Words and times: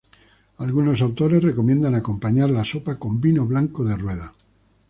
Algunos 0.57 0.99
autores 1.03 1.43
recomiendan 1.43 1.93
acompañar 1.93 2.49
la 2.49 2.65
sopa 2.65 2.97
con 2.97 3.21
vino 3.21 3.45
blanco 3.45 3.83
de 3.83 3.95
Rueda. 3.95 4.33